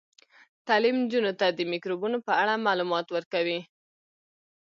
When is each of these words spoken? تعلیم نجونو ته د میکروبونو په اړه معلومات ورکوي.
تعلیم 0.67 0.95
نجونو 1.03 1.31
ته 1.39 1.47
د 1.49 1.59
میکروبونو 1.71 2.17
په 2.27 2.33
اړه 2.41 2.63
معلومات 2.67 3.07
ورکوي. 3.11 3.59